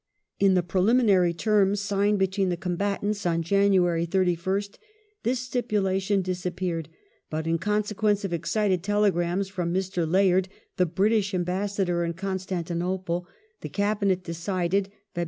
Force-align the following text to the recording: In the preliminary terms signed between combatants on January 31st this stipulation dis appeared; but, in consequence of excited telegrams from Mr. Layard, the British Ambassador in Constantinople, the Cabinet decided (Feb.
In 0.39 0.55
the 0.55 0.63
preliminary 0.63 1.31
terms 1.31 1.79
signed 1.79 2.17
between 2.17 2.51
combatants 2.57 3.23
on 3.23 3.43
January 3.43 4.07
31st 4.07 4.79
this 5.21 5.41
stipulation 5.41 6.23
dis 6.23 6.43
appeared; 6.43 6.89
but, 7.29 7.45
in 7.45 7.59
consequence 7.59 8.25
of 8.25 8.33
excited 8.33 8.81
telegrams 8.81 9.47
from 9.47 9.71
Mr. 9.71 10.11
Layard, 10.11 10.49
the 10.77 10.87
British 10.87 11.35
Ambassador 11.35 12.03
in 12.03 12.13
Constantinople, 12.13 13.27
the 13.59 13.69
Cabinet 13.69 14.23
decided 14.23 14.89
(Feb. 15.15 15.19